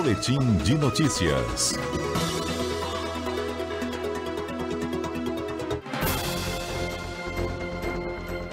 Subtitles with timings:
[0.00, 1.72] Boletim de notícias.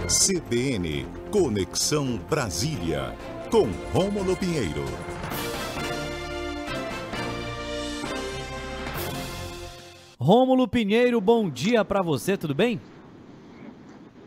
[0.07, 3.15] CBN Conexão Brasília,
[3.51, 4.85] com Rômulo Pinheiro.
[10.19, 12.81] Rômulo Pinheiro, bom dia para você, tudo bem?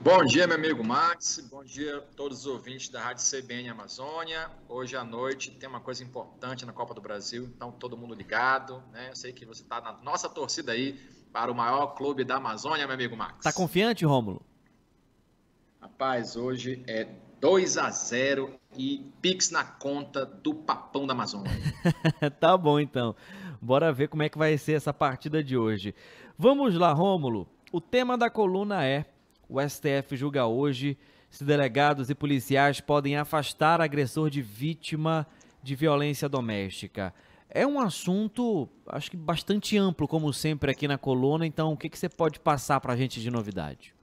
[0.01, 1.45] Bom dia, meu amigo Max.
[1.51, 4.49] Bom dia a todos os ouvintes da Rádio CBN Amazônia.
[4.69, 8.81] Hoje à noite tem uma coisa importante na Copa do Brasil, então todo mundo ligado,
[8.93, 9.09] né?
[9.11, 10.93] Eu sei que você está na nossa torcida aí
[11.33, 13.43] para o maior clube da Amazônia, meu amigo Max.
[13.43, 14.41] Tá confiante, Rômulo?
[15.81, 17.09] Rapaz, hoje é
[17.41, 21.51] 2 a 0 e Pix na conta do Papão da Amazônia.
[22.39, 23.17] tá bom então.
[23.61, 25.93] Bora ver como é que vai ser essa partida de hoje.
[26.39, 27.49] Vamos lá, Rômulo.
[27.73, 29.05] O tema da coluna é:
[29.49, 30.97] o STF julga hoje
[31.31, 35.27] se delegados e policiais podem afastar agressor de vítima
[35.63, 37.13] de violência doméstica.
[37.51, 41.47] É um assunto, acho que bastante amplo, como sempre aqui na coluna.
[41.47, 43.95] Então, o que, que você pode passar para a gente de novidade?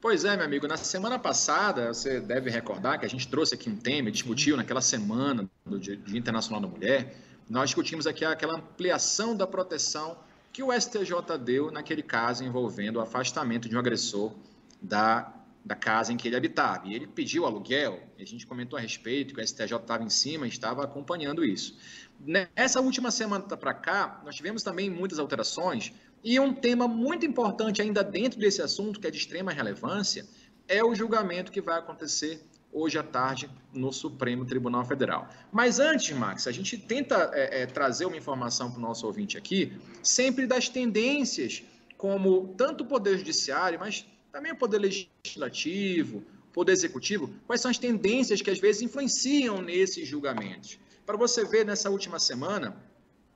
[0.00, 0.68] Pois é, meu amigo.
[0.68, 4.80] Na semana passada, você deve recordar que a gente trouxe aqui um tema, discutiu naquela
[4.80, 7.16] semana do Dia Internacional da Mulher,
[7.48, 10.16] nós discutimos aqui aquela ampliação da proteção
[10.54, 14.32] que o STJ deu naquele caso envolvendo o afastamento de um agressor
[14.80, 16.86] da, da casa em que ele habitava.
[16.86, 20.46] E ele pediu aluguel, a gente comentou a respeito, que o STJ estava em cima
[20.46, 21.76] estava acompanhando isso.
[22.20, 27.82] Nessa última semana para cá, nós tivemos também muitas alterações, e um tema muito importante
[27.82, 30.24] ainda dentro desse assunto, que é de extrema relevância,
[30.68, 32.40] é o julgamento que vai acontecer
[32.74, 35.28] hoje à tarde no Supremo Tribunal Federal.
[35.52, 39.38] Mas antes, Max, a gente tenta é, é, trazer uma informação para o nosso ouvinte
[39.38, 39.72] aqui,
[40.02, 41.62] sempre das tendências,
[41.96, 47.70] como tanto o Poder Judiciário, mas também o Poder Legislativo, o Poder Executivo, quais são
[47.70, 50.78] as tendências que às vezes influenciam nesses julgamentos.
[51.06, 52.76] Para você ver, nessa última semana,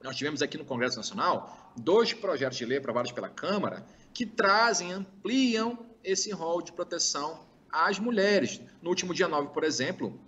[0.03, 4.93] nós tivemos aqui no Congresso Nacional dois projetos de lei aprovados pela Câmara que trazem,
[4.93, 8.61] ampliam esse rol de proteção às mulheres.
[8.83, 10.19] No último dia 9, por exemplo,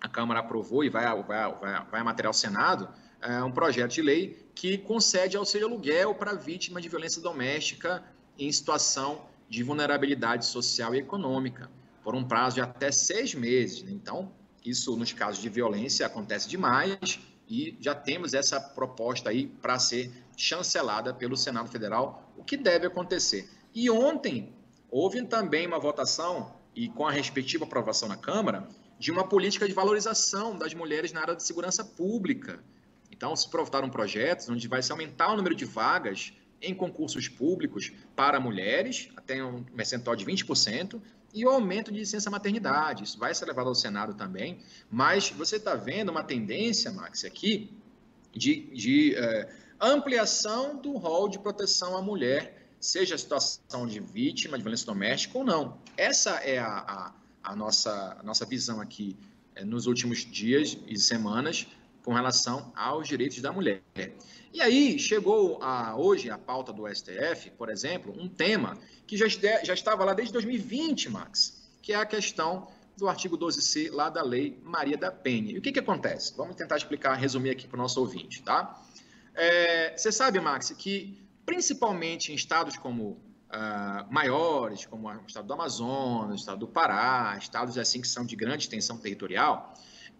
[0.00, 2.88] a Câmara aprovou e vai, vai, vai, vai material ao Senado
[3.20, 8.04] é, um projeto de lei que concede auxílio aluguel para vítimas de violência doméstica
[8.38, 11.70] em situação de vulnerabilidade social e econômica,
[12.02, 13.82] por um prazo de até seis meses.
[13.82, 13.92] Né?
[13.92, 14.32] Então,
[14.64, 17.18] isso nos casos de violência acontece demais
[17.48, 22.86] e já temos essa proposta aí para ser chancelada pelo Senado Federal, o que deve
[22.86, 23.48] acontecer.
[23.74, 24.52] E ontem
[24.90, 29.72] houve também uma votação e com a respectiva aprovação na Câmara, de uma política de
[29.72, 32.62] valorização das mulheres na área de segurança pública.
[33.10, 37.92] Então, se provotaram projetos onde vai se aumentar o número de vagas em concursos públicos
[38.14, 41.00] para mulheres, até um percentual de 20%,
[41.32, 43.04] e o aumento de licença maternidade.
[43.04, 44.58] Isso vai ser levado ao Senado também,
[44.90, 47.70] mas você está vendo uma tendência, Max, aqui,
[48.32, 49.48] de, de é,
[49.80, 55.38] ampliação do rol de proteção à mulher seja a situação de vítima de violência doméstica
[55.38, 55.78] ou não.
[55.96, 59.16] Essa é a, a, a nossa, a nossa visão aqui
[59.54, 61.66] é, nos últimos dias e semanas
[62.04, 63.82] com relação aos direitos da mulher.
[64.52, 69.26] E aí chegou a, hoje a pauta do STF, por exemplo, um tema que já,
[69.28, 74.22] já estava lá desde 2020, Max, que é a questão do artigo 12C lá da
[74.22, 75.52] Lei Maria da Penha.
[75.52, 76.32] E o que, que acontece?
[76.36, 78.82] Vamos tentar explicar, resumir aqui para o nosso ouvinte, tá?
[79.34, 83.12] É, você sabe, Max, que principalmente em estados como
[83.50, 88.26] uh, maiores, como o estado do Amazonas, o estado do Pará, estados assim que são
[88.26, 89.72] de grande extensão territorial,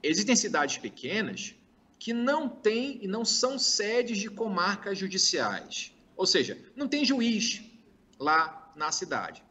[0.02, 1.54] existem cidades pequenas
[1.98, 5.92] que não têm e não são sedes de comarcas judiciais.
[6.16, 7.62] Ou seja, não tem juiz
[8.18, 9.42] lá na cidade.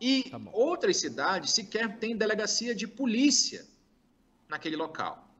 [0.00, 3.64] E tá outras cidades sequer têm delegacia de polícia
[4.48, 5.31] naquele local.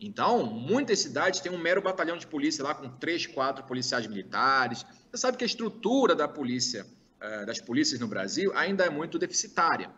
[0.00, 4.84] Então, muitas cidades têm um mero batalhão de polícia lá com três, quatro policiais militares.
[5.10, 6.86] Você sabe que a estrutura da polícia,
[7.20, 9.90] eh, das polícias no Brasil ainda é muito deficitária.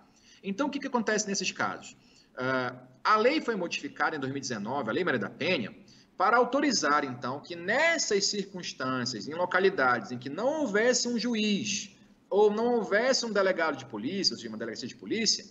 [0.42, 1.96] Então, o que, que acontece nesses casos?
[2.36, 2.72] Eh,
[3.04, 5.72] a lei foi modificada em 2019, a Lei Maria da Penha,
[6.16, 11.90] para autorizar, então, que nessas circunstâncias, em localidades em que não houvesse um juiz
[12.28, 15.44] ou não houvesse um delegado de polícia, ou seja, uma delegacia de polícia,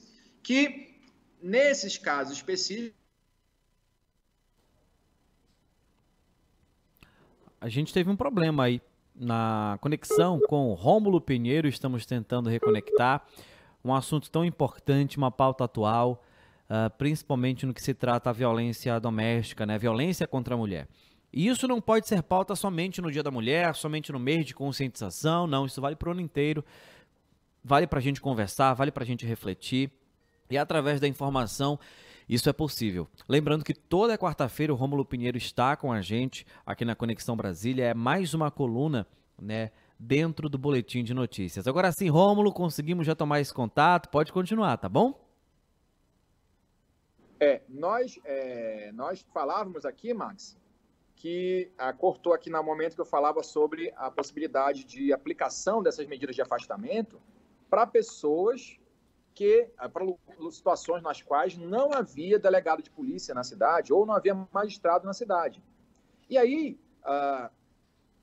[0.44, 0.98] que
[1.42, 3.01] nesses casos específicos
[7.62, 8.82] a gente teve um problema aí
[9.16, 13.24] na conexão com Rômulo Pinheiro, estamos tentando reconectar
[13.86, 16.24] um assunto tão importante, uma pauta atual,
[16.68, 19.78] uh, principalmente no que se trata a violência doméstica, né?
[19.78, 20.88] Violência contra a mulher.
[21.32, 24.56] E isso não pode ser pauta somente no Dia da Mulher, somente no mês de
[24.56, 26.66] conscientização, não, isso vale para o ano inteiro,
[27.64, 29.92] vale para a gente conversar, vale para a gente refletir,
[30.50, 31.80] e através da informação
[32.28, 33.08] Isso é possível.
[33.28, 37.86] Lembrando que toda quarta-feira o Rômulo Pinheiro está com a gente aqui na Conexão Brasília.
[37.86, 39.08] É mais uma coluna,
[39.40, 39.72] né?
[40.00, 41.68] Dentro do boletim de notícias.
[41.68, 44.10] Agora sim, Rômulo, conseguimos já tomar esse contato.
[44.10, 45.20] Pode continuar, tá bom?
[47.40, 50.58] É, nós, é, nós falávamos aqui, Max,
[51.16, 56.08] que ah, cortou aqui no momento que eu falava sobre a possibilidade de aplicação dessas
[56.08, 57.20] medidas de afastamento
[57.70, 58.80] para pessoas
[59.34, 60.06] que, ah, para
[60.52, 65.14] situações nas quais não havia delegado de polícia na cidade ou não havia magistrado na
[65.14, 65.64] cidade.
[66.30, 67.50] E aí, ah,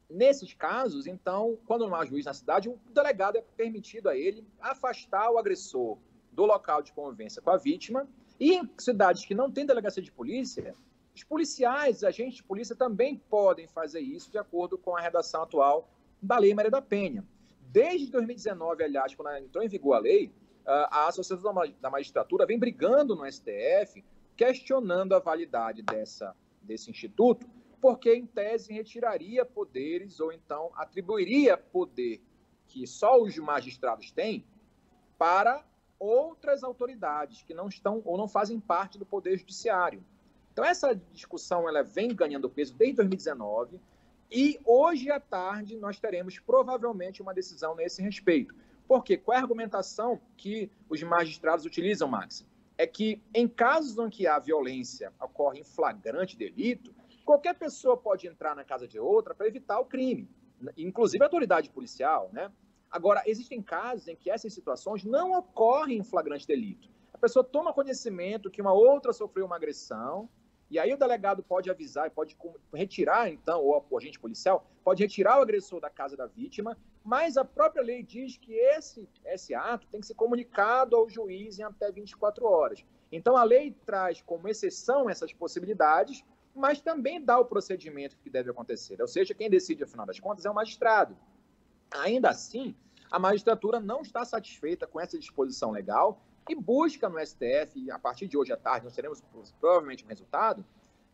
[0.09, 4.47] nesses casos, então, quando não há juiz na cidade, o delegado é permitido a ele
[4.61, 5.99] afastar o agressor
[6.33, 8.09] do local de convivência com a vítima
[8.39, 10.75] e em cidades que não têm delegacia de polícia,
[11.19, 15.91] os policiais, agentes de polícia também podem fazer isso de acordo com a redação atual
[16.23, 17.27] da Lei Maria da Penha.
[17.61, 20.33] Desde 2019, aliás, quando entrou em vigor a lei,
[20.67, 24.05] a Associação da Magistratura vem brigando no STF,
[24.37, 27.47] questionando a validade dessa, desse instituto,
[27.81, 32.21] porque, em tese, retiraria poderes ou então atribuiria poder
[32.67, 34.45] que só os magistrados têm
[35.17, 35.65] para
[35.99, 40.05] outras autoridades que não estão ou não fazem parte do Poder Judiciário.
[40.53, 43.81] Então, essa discussão ela vem ganhando peso desde 2019
[44.31, 48.55] e hoje à tarde nós teremos provavelmente uma decisão nesse respeito.
[48.89, 52.47] Porque qual é a argumentação que os magistrados utilizam, Max?
[52.79, 56.95] É que em casos em que a violência ocorre em flagrante delito,
[57.25, 60.27] qualquer pessoa pode entrar na casa de outra para evitar o crime,
[60.77, 62.51] inclusive a autoridade policial, né?
[62.91, 66.89] Agora, existem casos em que essas situações não ocorrem em flagrante delito.
[67.13, 70.27] A pessoa toma conhecimento que uma outra sofreu uma agressão,
[70.71, 72.37] e aí o delegado pode avisar e pode
[72.73, 76.79] retirar, então, ou o agente policial, pode retirar o agressor da casa da vítima,
[77.09, 81.59] mas a própria lei diz que esse, esse ato tem que ser comunicado ao juiz
[81.59, 82.85] em até 24 horas.
[83.11, 86.23] Então, a lei traz como exceção essas possibilidades,
[86.55, 89.01] mas também dá o procedimento que deve acontecer.
[89.01, 91.17] Ou seja, quem decide, afinal das contas, é o magistrado.
[91.91, 92.77] Ainda assim,
[93.11, 97.99] a magistratura não está satisfeita com essa disposição legal e busca no STF, e a
[97.99, 99.23] partir de hoje à tarde nós teremos
[99.59, 100.63] provavelmente um resultado,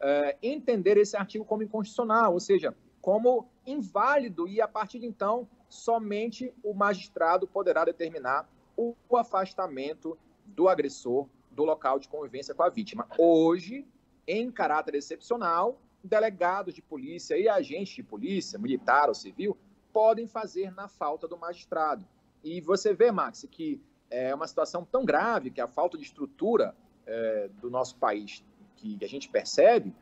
[0.00, 5.46] é, entender esse artigo como inconstitucional, ou seja, como inválido, e a partir de então,
[5.74, 10.16] somente o magistrado poderá determinar o afastamento
[10.46, 13.08] do agressor do local de convivência com a vítima.
[13.18, 13.86] Hoje,
[14.26, 19.56] em caráter excepcional, delegados de polícia e agentes de polícia, militar ou civil,
[19.92, 22.06] podem fazer na falta do magistrado.
[22.42, 23.80] E você vê, Max, que
[24.10, 26.74] é uma situação tão grave que a falta de estrutura
[27.06, 28.44] é, do nosso país,
[28.76, 29.94] que a gente percebe,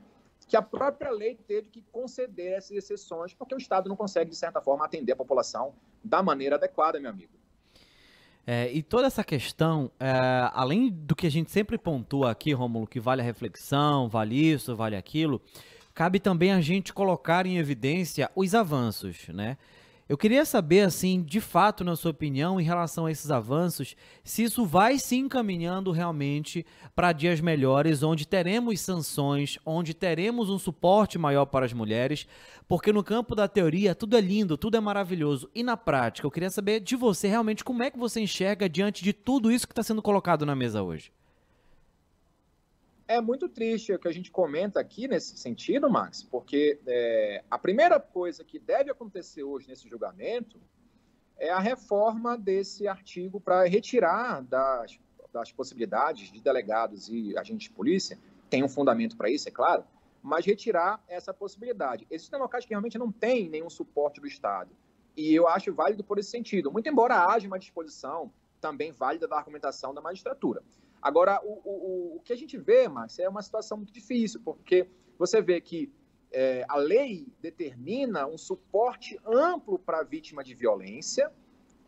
[0.52, 4.36] que a própria lei teve que conceder essas exceções, porque o Estado não consegue, de
[4.36, 5.72] certa forma, atender a população
[6.04, 7.32] da maneira adequada, meu amigo.
[8.46, 10.12] É, e toda essa questão, é,
[10.52, 14.76] além do que a gente sempre pontua aqui, Rômulo, que vale a reflexão, vale isso,
[14.76, 15.40] vale aquilo,
[15.94, 19.56] cabe também a gente colocar em evidência os avanços, né?
[20.08, 23.94] Eu queria saber, assim, de fato, na sua opinião, em relação a esses avanços,
[24.24, 30.58] se isso vai se encaminhando realmente para dias melhores, onde teremos sanções, onde teremos um
[30.58, 32.26] suporte maior para as mulheres,
[32.68, 35.48] porque no campo da teoria tudo é lindo, tudo é maravilhoso.
[35.54, 39.04] E na prática, eu queria saber de você realmente como é que você enxerga diante
[39.04, 41.12] de tudo isso que está sendo colocado na mesa hoje
[43.06, 47.58] é muito triste o que a gente comenta aqui nesse sentido, Max, porque é, a
[47.58, 50.60] primeira coisa que deve acontecer hoje nesse julgamento
[51.38, 54.98] é a reforma desse artigo para retirar das,
[55.32, 59.84] das possibilidades de delegados e agentes de polícia, tem um fundamento para isso, é claro,
[60.22, 62.06] mas retirar essa possibilidade.
[62.10, 64.70] Existem locais que realmente não têm nenhum suporte do Estado,
[65.16, 69.36] e eu acho válido por esse sentido, muito embora haja uma disposição também válida da
[69.36, 70.62] argumentação da magistratura.
[71.02, 74.88] Agora, o, o, o que a gente vê, Max, é uma situação muito difícil, porque
[75.18, 75.92] você vê que
[76.30, 81.32] é, a lei determina um suporte amplo para a vítima de violência,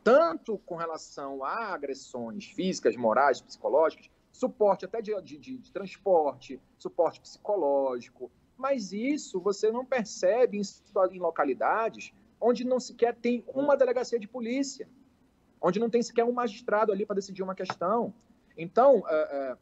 [0.03, 6.61] tanto com relação a agressões físicas, morais, psicológicas, suporte até de, de, de, de transporte,
[6.77, 10.63] suporte psicológico, mas isso você não percebe em,
[11.13, 14.89] em localidades onde não sequer tem uma delegacia de polícia,
[15.61, 18.13] onde não tem sequer um magistrado ali para decidir uma questão.
[18.57, 19.59] Então, uh, uh,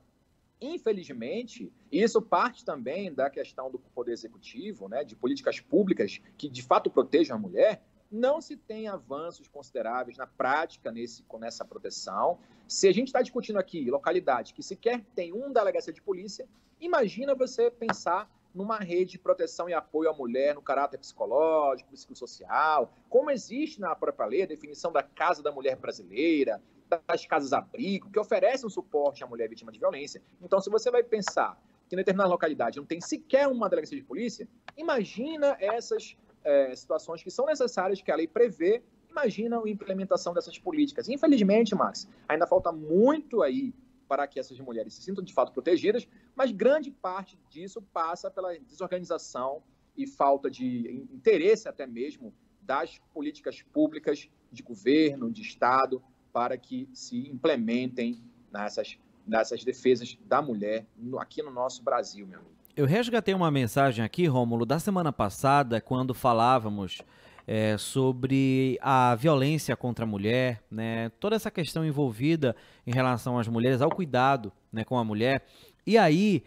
[0.61, 6.63] infelizmente, isso parte também da questão do poder executivo, né, de políticas públicas que de
[6.63, 12.39] fato protejam a mulher, não se tem avanços consideráveis na prática nesse, com essa proteção.
[12.69, 16.47] Se a gente está discutindo aqui localidade que sequer tem um delegacia de polícia,
[16.79, 22.93] imagina você pensar numa rede de proteção e apoio à mulher no caráter psicológico, psicossocial,
[23.09, 26.63] como existe na própria lei a definição da Casa da Mulher Brasileira,
[27.07, 30.23] das casas-abrigo, que oferecem um suporte à mulher vítima de violência.
[30.41, 34.05] Então, se você vai pensar que em determinada localidade não tem sequer uma delegacia de
[34.05, 40.33] polícia, imagina essas é, situações que são necessárias que a lei prevê, imagina a implementação
[40.33, 41.09] dessas políticas.
[41.09, 43.75] Infelizmente, Max, ainda falta muito aí
[44.09, 48.59] para que essas mulheres se sintam de fato protegidas, mas grande parte disso passa pela
[48.59, 49.63] desorganização
[49.97, 56.89] e falta de interesse até mesmo das políticas públicas de governo, de Estado, para que
[56.93, 58.23] se implementem
[58.53, 62.53] nessas, nessas defesas da mulher no, aqui no nosso Brasil, meu amigo.
[62.75, 67.03] Eu resgatei uma mensagem aqui, Rômulo, da semana passada, quando falávamos
[67.47, 73.47] é, sobre a violência contra a mulher, né, toda essa questão envolvida em relação às
[73.47, 75.45] mulheres, ao cuidado né, com a mulher.
[75.87, 76.43] E aí,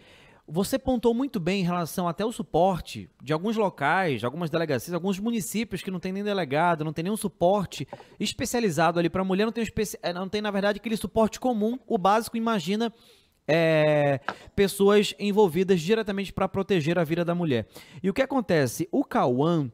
[0.48, 4.94] você pontou muito bem em relação até o suporte de alguns locais, de algumas delegacias,
[4.94, 7.88] alguns municípios que não tem nem delegado, não tem nenhum suporte
[8.20, 9.66] especializado ali para a mulher, não tem.
[10.02, 12.94] Eh, não tem, na verdade, aquele suporte comum, o básico, imagina
[13.48, 14.20] é,
[14.56, 17.68] pessoas envolvidas diretamente para proteger a vida da mulher.
[18.04, 18.88] E o que acontece?
[18.92, 19.72] O Cauã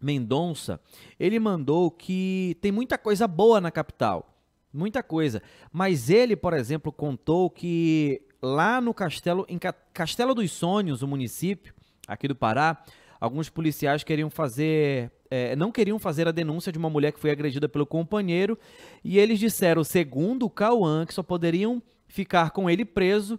[0.00, 0.80] Mendonça,
[1.18, 4.26] ele mandou que tem muita coisa boa na capital.
[4.72, 5.42] Muita coisa.
[5.72, 9.58] Mas ele, por exemplo, contou que lá no Castelo, em
[9.92, 11.74] Castelo dos Sonhos, o município
[12.06, 12.82] aqui do Pará,
[13.20, 17.30] alguns policiais queriam fazer, é, não queriam fazer a denúncia de uma mulher que foi
[17.30, 18.58] agredida pelo companheiro
[19.04, 23.38] e eles disseram, segundo o Cauã, que só poderiam ficar com ele preso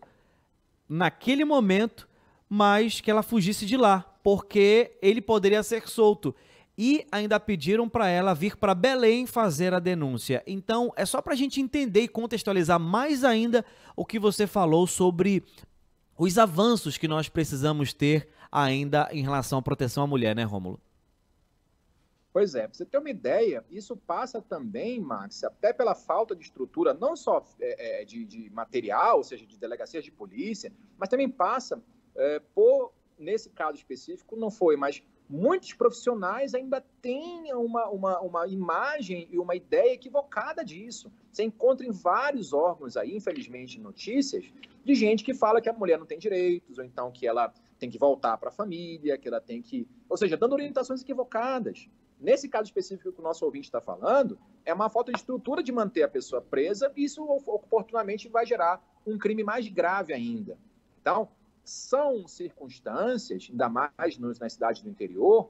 [0.88, 2.08] naquele momento,
[2.48, 6.36] mas que ela fugisse de lá, porque ele poderia ser solto
[6.84, 10.42] e ainda pediram para ela vir para Belém fazer a denúncia.
[10.48, 13.64] Então, é só para a gente entender e contextualizar mais ainda
[13.96, 15.44] o que você falou sobre
[16.18, 20.82] os avanços que nós precisamos ter ainda em relação à proteção à mulher, né, Rômulo?
[22.34, 26.42] Pois é, para você ter uma ideia, isso passa também, Max, até pela falta de
[26.46, 31.10] estrutura, não só é, é de, de, material, ou seja, de delegacias de polícia, mas
[31.10, 31.80] também passa
[32.16, 38.48] é, por, nesse caso específico, não foi, mas muitos profissionais ainda têm uma, uma, uma
[38.48, 41.10] imagem e uma ideia equivocada disso.
[41.32, 44.52] Você encontra em vários órgãos aí, infelizmente, notícias
[44.84, 47.90] de gente que fala que a mulher não tem direitos, ou então que ela tem
[47.90, 49.88] que voltar para a família, que ela tem que.
[50.10, 51.88] Ou seja, dando orientações equivocadas.
[52.20, 55.72] Nesse caso específico que o nosso ouvinte está falando, é uma falta de estrutura de
[55.72, 60.58] manter a pessoa presa, e isso oportunamente vai gerar um crime mais grave ainda.
[61.02, 61.30] Então,
[61.64, 65.50] são circunstâncias, ainda mais nas cidades do interior,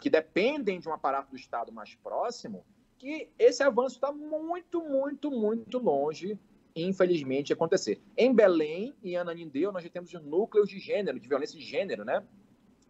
[0.00, 2.64] que dependem de um aparato do Estado mais próximo,
[2.98, 6.38] que esse avanço está muito, muito, muito longe,
[6.74, 8.00] infelizmente, de acontecer.
[8.16, 12.22] Em Belém e Ananindeu, nós já temos núcleos de gênero, de violência de gênero, né?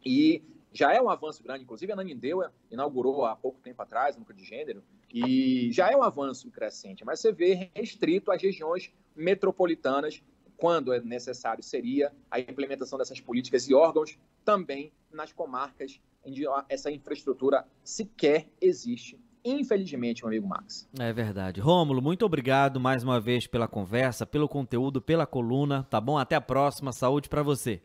[0.04, 0.42] E
[0.72, 4.44] já é um avanço grande, inclusive Ananindeu inaugurou há pouco tempo atrás o núcleo de
[4.44, 4.82] gênero,
[5.12, 10.22] e já é um avanço crescente, mas você vê restrito às regiões metropolitanas
[10.56, 16.90] quando é necessário, seria a implementação dessas políticas e órgãos também nas comarcas onde essa
[16.90, 19.18] infraestrutura sequer existe.
[19.44, 20.88] Infelizmente, meu amigo Max.
[20.98, 21.60] É verdade.
[21.60, 26.18] Rômulo, muito obrigado mais uma vez pela conversa, pelo conteúdo, pela coluna, tá bom?
[26.18, 26.92] Até a próxima.
[26.92, 27.80] Saúde para você.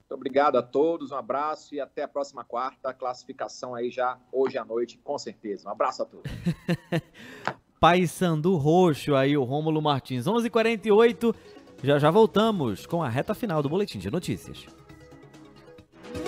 [0.00, 2.92] Muito obrigado a todos, um abraço e até a próxima quarta.
[2.92, 5.68] Classificação aí já hoje à noite, com certeza.
[5.68, 6.30] Um abraço a todos.
[7.80, 10.26] Paysandu Roxo aí, o Rômulo Martins.
[10.26, 11.34] 11:48
[11.82, 14.66] já já voltamos com a reta final do Boletim de Notícias.